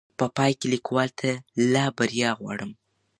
[0.17, 1.29] په پاى کې ليکوال ته
[1.73, 2.71] لا بريا غواړم